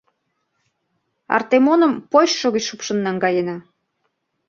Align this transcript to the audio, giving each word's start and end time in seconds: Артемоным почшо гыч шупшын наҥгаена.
Артемоным 1.37 1.93
почшо 2.11 2.47
гыч 2.55 2.63
шупшын 2.69 2.99
наҥгаена. 3.05 3.57